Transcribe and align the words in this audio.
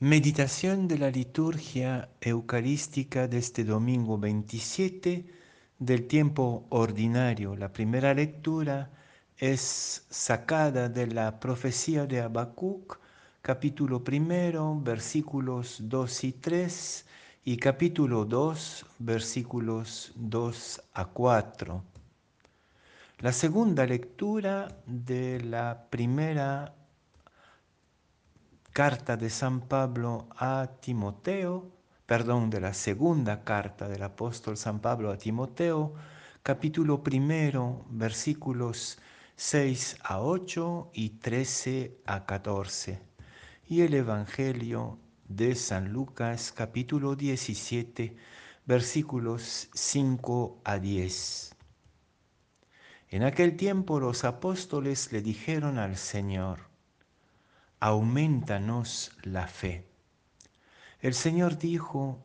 Meditación 0.00 0.86
de 0.86 0.96
la 0.96 1.10
liturgia 1.10 2.08
eucarística 2.20 3.26
de 3.26 3.38
este 3.38 3.64
domingo 3.64 4.16
27 4.16 5.26
del 5.76 6.06
tiempo 6.06 6.66
ordinario. 6.68 7.56
La 7.56 7.72
primera 7.72 8.14
lectura 8.14 8.92
es 9.36 10.06
sacada 10.08 10.88
de 10.88 11.08
la 11.08 11.40
profecía 11.40 12.06
de 12.06 12.20
Habacuc, 12.20 13.00
capítulo 13.42 14.04
primero, 14.04 14.78
versículos 14.80 15.78
2 15.80 16.24
y 16.24 16.32
3, 16.32 17.06
y 17.46 17.56
capítulo 17.56 18.24
2, 18.24 18.86
versículos 19.00 20.12
2 20.14 20.80
a 20.94 21.06
4. 21.06 21.82
La 23.18 23.32
segunda 23.32 23.84
lectura 23.84 24.68
de 24.86 25.40
la 25.40 25.88
primera 25.90 26.77
carta 28.78 29.16
de 29.16 29.28
San 29.28 29.62
Pablo 29.62 30.28
a 30.36 30.70
Timoteo, 30.80 31.68
perdón, 32.06 32.48
de 32.48 32.60
la 32.60 32.72
segunda 32.74 33.42
carta 33.42 33.88
del 33.88 34.04
apóstol 34.04 34.56
San 34.56 34.78
Pablo 34.78 35.10
a 35.10 35.18
Timoteo, 35.18 35.94
capítulo 36.44 37.02
primero, 37.02 37.84
versículos 37.90 39.00
6 39.34 39.96
a 40.04 40.20
8 40.20 40.92
y 40.94 41.08
13 41.08 42.02
a 42.06 42.24
14. 42.24 43.00
Y 43.66 43.80
el 43.80 43.94
Evangelio 43.94 45.00
de 45.26 45.56
San 45.56 45.92
Lucas, 45.92 46.52
capítulo 46.52 47.16
17, 47.16 48.14
versículos 48.64 49.70
5 49.74 50.60
a 50.62 50.78
10. 50.78 51.56
En 53.08 53.24
aquel 53.24 53.56
tiempo 53.56 53.98
los 53.98 54.22
apóstoles 54.22 55.10
le 55.10 55.20
dijeron 55.20 55.78
al 55.78 55.96
Señor, 55.96 56.67
aumentanos 57.80 59.12
la 59.22 59.46
fe. 59.46 59.86
El 61.00 61.14
Señor 61.14 61.58
dijo, 61.58 62.24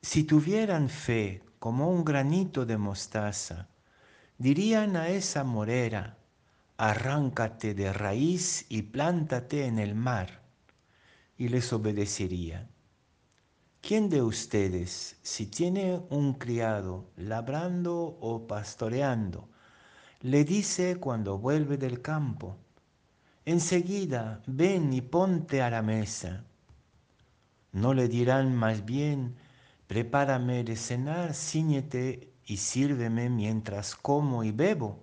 si 0.00 0.24
tuvieran 0.24 0.88
fe 0.88 1.42
como 1.58 1.90
un 1.90 2.04
granito 2.04 2.64
de 2.64 2.78
mostaza, 2.78 3.68
dirían 4.38 4.96
a 4.96 5.08
esa 5.08 5.44
morera, 5.44 6.16
arráncate 6.78 7.74
de 7.74 7.92
raíz 7.92 8.64
y 8.70 8.82
plántate 8.82 9.66
en 9.66 9.78
el 9.78 9.94
mar, 9.94 10.40
y 11.36 11.48
les 11.48 11.72
obedecería. 11.74 12.66
¿Quién 13.82 14.08
de 14.08 14.22
ustedes, 14.22 15.18
si 15.22 15.46
tiene 15.46 16.00
un 16.08 16.34
criado 16.34 17.10
labrando 17.16 18.18
o 18.20 18.46
pastoreando, 18.46 19.50
le 20.20 20.44
dice 20.44 20.96
cuando 20.96 21.38
vuelve 21.38 21.76
del 21.76 22.00
campo, 22.00 22.56
enseguida 23.44 24.42
ven 24.46 24.92
y 24.92 25.00
ponte 25.00 25.62
a 25.62 25.70
la 25.70 25.82
mesa. 25.82 26.44
No 27.72 27.94
le 27.94 28.08
dirán 28.08 28.54
más 28.54 28.84
bien, 28.84 29.36
prepárame 29.86 30.64
de 30.64 30.76
cenar, 30.76 31.34
ciñete 31.34 32.32
y 32.46 32.56
sírveme 32.56 33.30
mientras 33.30 33.94
como 33.94 34.44
y 34.44 34.50
bebo, 34.50 35.02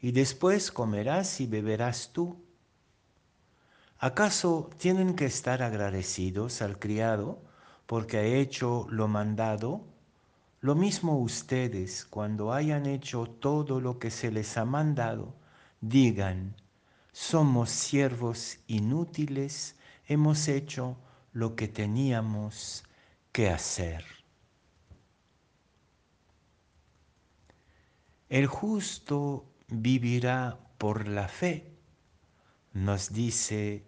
y 0.00 0.12
después 0.12 0.72
comerás 0.72 1.40
y 1.40 1.46
beberás 1.46 2.10
tú. 2.12 2.42
¿Acaso 3.98 4.70
tienen 4.78 5.14
que 5.14 5.26
estar 5.26 5.62
agradecidos 5.62 6.62
al 6.62 6.78
criado 6.78 7.42
porque 7.86 8.16
ha 8.16 8.24
hecho 8.24 8.86
lo 8.88 9.08
mandado? 9.08 9.84
Lo 10.62 10.74
mismo 10.74 11.18
ustedes, 11.18 12.06
cuando 12.06 12.52
hayan 12.52 12.86
hecho 12.86 13.26
todo 13.26 13.80
lo 13.80 13.98
que 13.98 14.10
se 14.10 14.30
les 14.30 14.56
ha 14.56 14.64
mandado, 14.64 15.34
digan, 15.82 16.54
somos 17.12 17.70
siervos 17.70 18.58
inútiles, 18.66 19.76
hemos 20.06 20.48
hecho 20.48 20.96
lo 21.32 21.56
que 21.56 21.68
teníamos 21.68 22.84
que 23.32 23.48
hacer. 23.48 24.04
El 28.28 28.46
justo 28.46 29.44
vivirá 29.68 30.58
por 30.78 31.08
la 31.08 31.28
fe, 31.28 31.76
nos 32.72 33.12
dice 33.12 33.84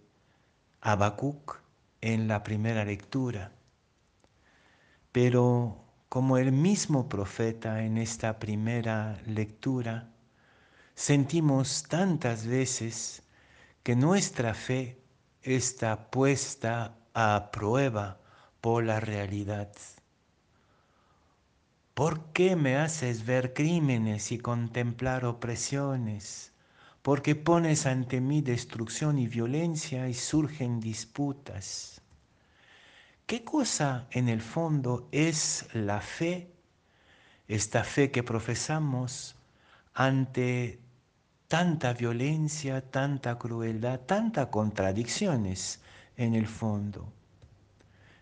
Habacuc 0.81 1.61
en 2.01 2.27
la 2.27 2.43
primera 2.43 2.83
lectura. 2.83 3.53
Pero 5.13 5.83
como 6.09 6.37
el 6.37 6.51
mismo 6.51 7.07
profeta 7.07 7.83
en 7.83 7.97
esta 7.97 8.37
primera 8.37 9.21
lectura, 9.25 10.11
sentimos 10.95 11.83
tantas 11.83 12.45
veces 12.45 13.23
que 13.83 13.95
nuestra 13.95 14.53
fe 14.53 15.01
está 15.41 16.09
puesta 16.09 16.95
a 17.13 17.51
prueba 17.51 18.19
por 18.61 18.83
la 18.83 18.99
realidad. 18.99 19.71
¿Por 21.93 22.25
qué 22.33 22.55
me 22.55 22.77
haces 22.77 23.25
ver 23.25 23.53
crímenes 23.53 24.31
y 24.31 24.39
contemplar 24.39 25.25
opresiones? 25.25 26.51
Porque 27.01 27.35
pones 27.35 27.85
ante 27.85 28.21
mí 28.21 28.41
destrucción 28.41 29.19
y 29.19 29.27
violencia 29.27 30.07
y 30.07 30.13
surgen 30.13 30.79
disputas. 30.79 32.01
¿Qué 33.25 33.43
cosa 33.43 34.07
en 34.11 34.27
el 34.29 34.41
fondo 34.41 35.07
es 35.11 35.67
la 35.73 36.01
fe? 36.01 36.51
Esta 37.47 37.83
fe 37.83 38.09
que 38.09 38.23
profesamos 38.23 39.35
ante 39.93 40.79
tanta 41.53 41.93
violencia, 41.93 42.81
tanta 42.81 43.37
crueldad, 43.37 43.99
tantas 44.07 44.47
contradicciones 44.47 45.83
en 46.17 46.33
el 46.33 46.47
fondo. 46.47 47.13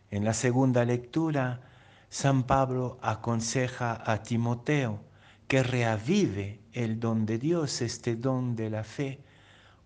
En 0.09 0.25
la 0.25 0.33
segunda 0.33 0.83
lectura, 0.83 1.61
San 2.09 2.43
Pablo 2.43 2.99
aconseja 3.01 4.03
a 4.05 4.21
Timoteo 4.21 4.99
que 5.47 5.63
reavive 5.63 6.59
el 6.73 6.99
don 6.99 7.25
de 7.25 7.37
Dios, 7.37 7.81
este 7.81 8.17
don 8.17 8.57
de 8.57 8.69
la 8.69 8.83
fe, 8.83 9.21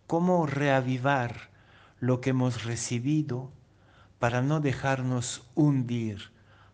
cómo 0.08 0.48
reavivar 0.48 1.52
lo 2.00 2.22
que 2.22 2.32
hemos 2.32 2.64
recibido 2.64 3.52
para 4.18 4.42
no 4.42 4.60
dejarnos 4.60 5.48
hundir 5.54 6.32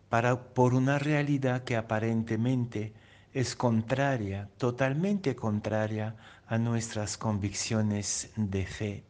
para, 0.08 0.54
por 0.54 0.72
una 0.72 0.98
realidad 0.98 1.64
que 1.64 1.76
aparentemente 1.76 2.94
es 3.34 3.56
contraria, 3.56 4.48
totalmente 4.58 5.34
contraria 5.34 6.16
a 6.46 6.58
nuestras 6.58 7.16
convicciones 7.16 8.30
de 8.36 8.66
fe. 8.66 9.04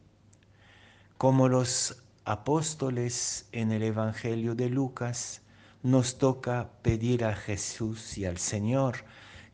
Como 1.17 1.49
los 1.49 2.03
apóstoles 2.25 3.47
en 3.51 3.71
el 3.71 3.83
Evangelio 3.83 4.55
de 4.55 4.69
Lucas, 4.69 5.41
nos 5.81 6.17
toca 6.17 6.69
pedir 6.81 7.25
a 7.25 7.35
Jesús 7.35 8.17
y 8.17 8.25
al 8.25 8.37
Señor 8.37 8.95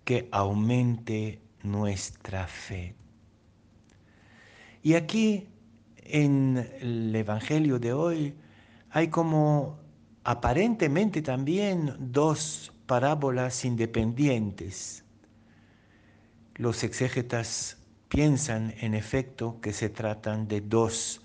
que 0.03 0.29
aumente 0.31 1.41
nuestra 1.63 2.47
fe. 2.47 2.95
Y 4.83 4.93
aquí 4.93 5.47
en 5.97 6.57
el 6.79 7.15
Evangelio 7.15 7.79
de 7.79 7.93
hoy 7.93 8.35
hay 8.91 9.09
como 9.09 9.79
aparentemente 10.23 11.21
también 11.21 11.95
dos 11.99 12.71
parábolas 12.89 13.65
independientes. 13.65 15.03
Los 16.55 16.83
exégetas 16.83 17.77
piensan 18.07 18.73
en 18.79 18.95
efecto 18.95 19.61
que 19.61 19.73
se 19.73 19.89
tratan 19.89 20.47
de 20.47 20.61
dos 20.61 21.21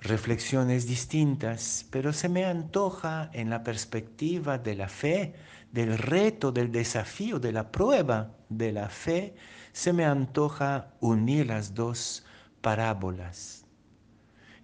reflexiones 0.00 0.86
distintas, 0.86 1.86
pero 1.90 2.14
se 2.14 2.30
me 2.30 2.46
antoja 2.46 3.28
en 3.34 3.50
la 3.50 3.62
perspectiva 3.62 4.56
de 4.56 4.74
la 4.74 4.88
fe, 4.88 5.34
del 5.70 5.98
reto, 5.98 6.50
del 6.50 6.72
desafío, 6.72 7.38
de 7.38 7.52
la 7.52 7.70
prueba 7.70 8.34
de 8.48 8.72
la 8.72 8.88
fe, 8.88 9.34
se 9.74 9.92
me 9.92 10.06
antoja 10.06 10.94
unir 11.00 11.48
las 11.48 11.74
dos 11.74 12.24
parábolas. 12.62 13.66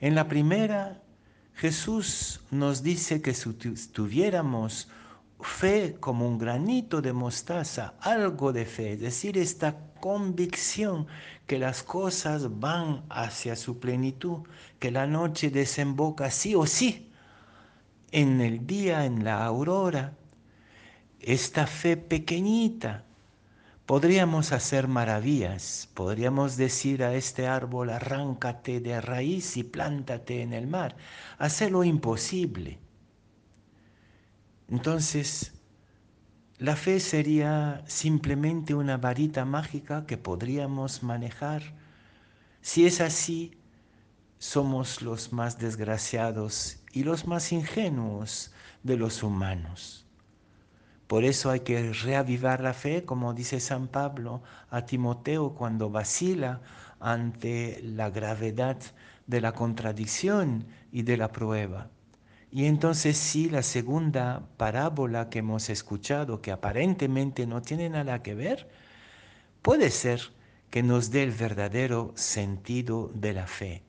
En 0.00 0.14
la 0.14 0.26
primera, 0.28 1.02
Jesús 1.52 2.40
nos 2.50 2.82
dice 2.82 3.20
que 3.20 3.34
si 3.34 3.52
tuviéramos 3.92 4.88
fe 5.40 5.96
como 6.00 6.26
un 6.26 6.38
granito 6.38 7.00
de 7.00 7.12
mostaza, 7.12 7.94
algo 8.00 8.52
de 8.52 8.66
fe, 8.66 8.94
es 8.94 9.00
decir, 9.00 9.38
esta 9.38 9.76
convicción 10.00 11.06
que 11.46 11.58
las 11.58 11.82
cosas 11.82 12.60
van 12.60 13.04
hacia 13.08 13.56
su 13.56 13.78
plenitud, 13.78 14.40
que 14.78 14.90
la 14.90 15.06
noche 15.06 15.50
desemboca 15.50 16.30
sí 16.30 16.54
o 16.54 16.66
sí 16.66 17.10
en 18.10 18.40
el 18.40 18.66
día, 18.66 19.04
en 19.04 19.24
la 19.24 19.44
aurora. 19.44 20.12
Esta 21.20 21.66
fe 21.66 21.96
pequeñita, 21.96 23.04
podríamos 23.86 24.52
hacer 24.52 24.88
maravillas, 24.88 25.88
podríamos 25.94 26.56
decir 26.56 27.02
a 27.02 27.14
este 27.14 27.46
árbol, 27.46 27.90
arráncate 27.90 28.80
de 28.80 29.00
raíz 29.00 29.56
y 29.56 29.64
plántate 29.64 30.42
en 30.42 30.52
el 30.52 30.66
mar, 30.66 30.96
hacer 31.38 31.72
lo 31.72 31.84
imposible 31.84 32.78
entonces, 34.70 35.52
la 36.58 36.76
fe 36.76 37.00
sería 37.00 37.82
simplemente 37.86 38.74
una 38.74 38.96
varita 38.96 39.44
mágica 39.44 40.04
que 40.06 40.18
podríamos 40.18 41.02
manejar. 41.02 41.62
Si 42.60 42.84
es 42.86 43.00
así, 43.00 43.58
somos 44.38 45.02
los 45.02 45.32
más 45.32 45.58
desgraciados 45.58 46.82
y 46.92 47.04
los 47.04 47.26
más 47.26 47.52
ingenuos 47.52 48.52
de 48.82 48.96
los 48.96 49.22
humanos. 49.22 50.04
Por 51.06 51.24
eso 51.24 51.50
hay 51.50 51.60
que 51.60 51.92
reavivar 51.92 52.60
la 52.60 52.74
fe, 52.74 53.04
como 53.04 53.32
dice 53.32 53.60
San 53.60 53.88
Pablo 53.88 54.42
a 54.68 54.84
Timoteo 54.84 55.54
cuando 55.54 55.88
vacila 55.88 56.60
ante 57.00 57.80
la 57.82 58.10
gravedad 58.10 58.76
de 59.26 59.40
la 59.40 59.52
contradicción 59.52 60.66
y 60.92 61.02
de 61.02 61.16
la 61.16 61.32
prueba. 61.32 61.88
Y 62.50 62.64
entonces 62.64 63.16
sí, 63.18 63.50
la 63.50 63.62
segunda 63.62 64.48
parábola 64.56 65.28
que 65.28 65.40
hemos 65.40 65.68
escuchado, 65.68 66.40
que 66.40 66.50
aparentemente 66.50 67.46
no 67.46 67.60
tiene 67.60 67.90
nada 67.90 68.22
que 68.22 68.34
ver, 68.34 68.68
puede 69.60 69.90
ser 69.90 70.32
que 70.70 70.82
nos 70.82 71.10
dé 71.10 71.22
el 71.24 71.32
verdadero 71.32 72.12
sentido 72.14 73.10
de 73.14 73.34
la 73.34 73.46
fe. 73.46 73.82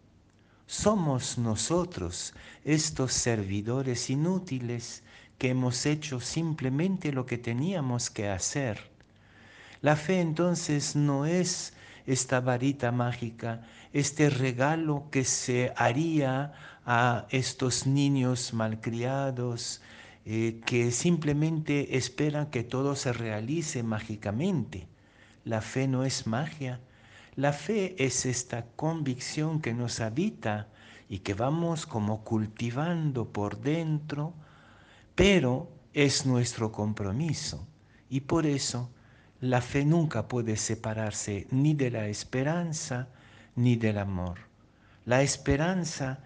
Somos 0.67 1.37
nosotros 1.37 2.33
estos 2.63 3.13
servidores 3.13 4.09
inútiles 4.09 5.03
que 5.37 5.49
hemos 5.49 5.85
hecho 5.85 6.19
simplemente 6.19 7.11
lo 7.11 7.25
que 7.25 7.37
teníamos 7.37 8.09
que 8.09 8.29
hacer. 8.29 8.91
La 9.81 9.95
fe 9.95 10.19
entonces 10.19 10.95
no 10.95 11.25
es 11.25 11.73
esta 12.05 12.39
varita 12.39 12.91
mágica, 12.91 13.61
este 13.93 14.29
regalo 14.29 15.09
que 15.11 15.23
se 15.23 15.73
haría 15.75 16.53
a 16.85 17.27
estos 17.29 17.85
niños 17.85 18.53
malcriados 18.53 19.81
eh, 20.25 20.59
que 20.65 20.91
simplemente 20.91 21.97
esperan 21.97 22.51
que 22.51 22.63
todo 22.63 22.95
se 22.95 23.13
realice 23.13 23.83
mágicamente. 23.83 24.87
La 25.43 25.61
fe 25.61 25.87
no 25.87 26.03
es 26.03 26.27
magia. 26.27 26.79
La 27.35 27.53
fe 27.53 27.95
es 28.03 28.25
esta 28.25 28.65
convicción 28.75 29.61
que 29.61 29.73
nos 29.73 30.01
habita 30.01 30.67
y 31.07 31.19
que 31.19 31.33
vamos 31.33 31.85
como 31.85 32.23
cultivando 32.23 33.31
por 33.31 33.59
dentro, 33.61 34.33
pero 35.15 35.71
es 35.93 36.25
nuestro 36.25 36.71
compromiso. 36.71 37.67
Y 38.09 38.21
por 38.21 38.45
eso 38.45 38.91
la 39.41 39.61
fe 39.61 39.85
nunca 39.85 40.27
puede 40.27 40.57
separarse 40.57 41.47
ni 41.51 41.73
de 41.73 41.91
la 41.91 42.07
esperanza 42.07 43.07
ni 43.55 43.75
del 43.75 43.97
amor. 43.97 44.39
La 45.05 45.21
esperanza 45.21 46.19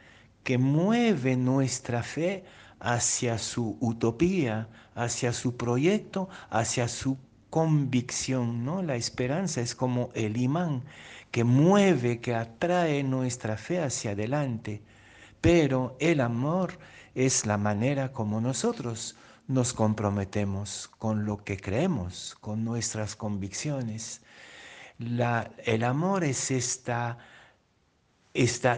que 0.44 0.57
mueve 0.57 1.36
nuestra 1.36 2.04
fe 2.04 2.44
hacia 2.80 3.38
su 3.38 3.77
utopía, 3.80 4.68
hacia 4.95 5.31
su 5.31 5.56
proyecto, 5.56 6.27
hacia 6.50 6.88
su 6.88 7.18
convicción, 7.50 8.65
¿no? 8.65 8.81
La 8.81 8.95
esperanza 8.95 9.62
es 9.62 9.75
como 9.75 10.10
el 10.15 10.38
imán 10.38 10.83
que 11.31 11.44
mueve, 11.44 12.19
que 12.19 12.36
atrae 12.36 13.04
nuestra 13.04 13.57
fe 13.57 13.81
hacia 13.81 14.12
adelante, 14.12 14.81
pero 15.39 15.95
el 16.00 16.19
amor 16.19 16.77
es 17.15 17.45
la 17.45 17.57
manera 17.57 18.12
como 18.12 18.42
nosotros 18.42 19.15
nos 19.48 19.74
comprometemos 19.74 20.90
con 21.00 21.25
lo 21.25 21.44
que 21.44 21.57
creemos, 21.57 22.36
con 22.40 22.63
nuestras 22.63 23.16
convicciones. 23.16 24.22
el 25.00 25.84
amor 25.84 26.24
es 26.24 26.51
esta, 26.51 27.18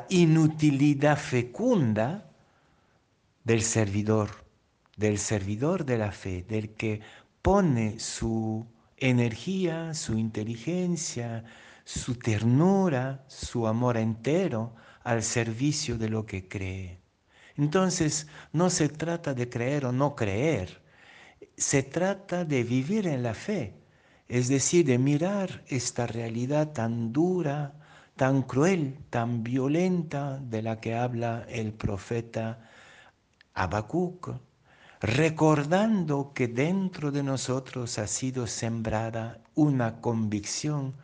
inutilidad 0.09 1.17
fecunda 1.17 2.29
del 3.43 3.61
servidor, 3.61 4.29
del 4.97 5.19
servidor 5.19 5.85
de 5.85 5.97
la 5.97 6.11
fe, 6.11 6.43
del 6.43 6.73
que 6.73 7.01
pone 7.41 7.99
su 7.99 8.65
energía, 8.97 9.93
su 9.93 10.17
inteligencia, 10.17 11.43
su 11.83 12.15
ternura, 12.15 13.23
su 13.27 13.67
amor 13.67 13.97
entero 13.97 14.73
al 15.03 15.21
servicio 15.21 15.97
de 15.97 16.09
lo 16.09 16.25
que 16.25 16.47
cree. 16.47 17.04
Entonces, 17.57 18.27
no 18.51 18.69
se 18.69 18.89
trata 18.89 19.33
de 19.33 19.49
creer 19.49 19.85
o 19.85 19.91
no 19.91 20.15
creer, 20.15 20.81
se 21.57 21.83
trata 21.83 22.43
de 22.45 22.63
vivir 22.63 23.07
en 23.07 23.23
la 23.23 23.33
fe, 23.33 23.73
es 24.27 24.47
decir, 24.47 24.85
de 24.85 24.97
mirar 24.97 25.63
esta 25.67 26.07
realidad 26.07 26.73
tan 26.73 27.13
dura, 27.13 27.73
tan 28.15 28.41
cruel, 28.43 28.97
tan 29.09 29.43
violenta 29.43 30.37
de 30.39 30.61
la 30.61 30.79
que 30.81 30.95
habla 30.95 31.45
el 31.49 31.73
profeta 31.73 32.69
Habacuc, 33.53 34.31
recordando 35.01 36.33
que 36.33 36.47
dentro 36.47 37.11
de 37.11 37.23
nosotros 37.23 37.99
ha 37.99 38.07
sido 38.07 38.47
sembrada 38.47 39.39
una 39.53 40.01
convicción 40.01 40.95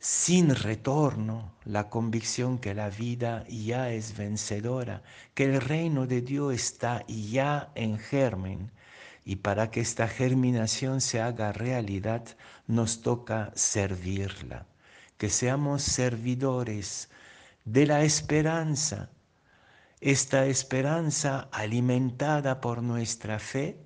sin 0.00 0.54
retorno 0.54 1.52
la 1.66 1.90
convicción 1.90 2.58
que 2.58 2.74
la 2.74 2.88
vida 2.88 3.44
ya 3.48 3.90
es 3.90 4.16
vencedora, 4.16 5.02
que 5.34 5.44
el 5.44 5.60
reino 5.60 6.06
de 6.06 6.22
Dios 6.22 6.54
está 6.54 7.04
ya 7.06 7.70
en 7.74 7.98
germen. 7.98 8.72
Y 9.26 9.36
para 9.36 9.70
que 9.70 9.80
esta 9.80 10.08
germinación 10.08 11.02
se 11.02 11.20
haga 11.20 11.52
realidad, 11.52 12.24
nos 12.66 13.02
toca 13.02 13.52
servirla, 13.54 14.66
que 15.18 15.28
seamos 15.28 15.82
servidores 15.82 17.10
de 17.66 17.84
la 17.84 18.02
esperanza, 18.02 19.10
esta 20.00 20.46
esperanza 20.46 21.48
alimentada 21.52 22.62
por 22.62 22.82
nuestra 22.82 23.38
fe 23.38 23.76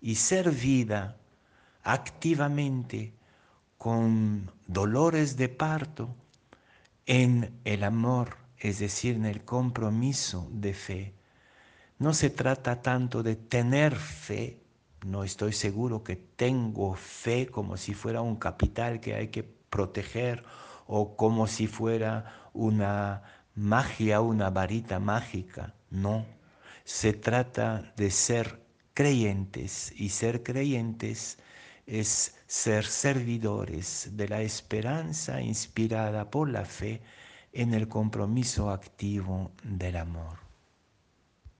y 0.00 0.14
servida 0.14 1.16
activamente 1.82 3.12
con 3.76 4.53
dolores 4.66 5.36
de 5.36 5.48
parto 5.48 6.14
en 7.06 7.60
el 7.64 7.84
amor, 7.84 8.36
es 8.58 8.78
decir, 8.78 9.16
en 9.16 9.26
el 9.26 9.44
compromiso 9.44 10.48
de 10.50 10.74
fe. 10.74 11.14
No 11.98 12.14
se 12.14 12.30
trata 12.30 12.82
tanto 12.82 13.22
de 13.22 13.36
tener 13.36 13.94
fe, 13.94 14.60
no 15.04 15.22
estoy 15.22 15.52
seguro 15.52 16.02
que 16.02 16.16
tengo 16.16 16.94
fe 16.94 17.46
como 17.46 17.76
si 17.76 17.94
fuera 17.94 18.22
un 18.22 18.36
capital 18.36 19.00
que 19.00 19.14
hay 19.14 19.28
que 19.28 19.42
proteger 19.42 20.44
o 20.86 21.16
como 21.16 21.46
si 21.46 21.66
fuera 21.66 22.48
una 22.52 23.22
magia, 23.54 24.20
una 24.20 24.50
varita 24.50 24.98
mágica, 24.98 25.74
no. 25.90 26.26
Se 26.84 27.12
trata 27.12 27.92
de 27.96 28.10
ser 28.10 28.60
creyentes 28.94 29.92
y 29.96 30.10
ser 30.10 30.42
creyentes 30.42 31.38
es 31.86 32.34
ser 32.46 32.84
servidores 32.84 34.10
de 34.12 34.28
la 34.28 34.42
esperanza 34.42 35.40
inspirada 35.40 36.30
por 36.30 36.48
la 36.48 36.64
fe 36.64 37.02
en 37.52 37.74
el 37.74 37.88
compromiso 37.88 38.70
activo 38.70 39.52
del 39.62 39.96
amor. 39.96 40.43